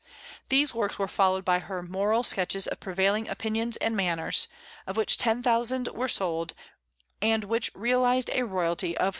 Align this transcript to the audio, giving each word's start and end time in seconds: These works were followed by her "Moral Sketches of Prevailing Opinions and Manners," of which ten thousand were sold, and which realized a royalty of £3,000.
These 0.49 0.73
works 0.73 0.97
were 0.97 1.07
followed 1.07 1.45
by 1.45 1.59
her 1.59 1.83
"Moral 1.83 2.23
Sketches 2.23 2.65
of 2.65 2.79
Prevailing 2.79 3.29
Opinions 3.29 3.77
and 3.77 3.95
Manners," 3.95 4.47
of 4.87 4.97
which 4.97 5.15
ten 5.15 5.43
thousand 5.43 5.89
were 5.89 6.07
sold, 6.09 6.55
and 7.21 7.43
which 7.43 7.69
realized 7.75 8.31
a 8.33 8.41
royalty 8.41 8.97
of 8.97 9.09
£3,000. 9.09 9.09